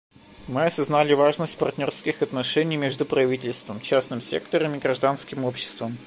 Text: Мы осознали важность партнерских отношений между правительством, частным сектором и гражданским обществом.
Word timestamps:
Мы 0.47 0.65
осознали 0.65 1.13
важность 1.13 1.59
партнерских 1.59 2.23
отношений 2.23 2.75
между 2.75 3.05
правительством, 3.05 3.79
частным 3.79 4.19
сектором 4.19 4.73
и 4.73 4.79
гражданским 4.79 5.45
обществом. 5.45 5.95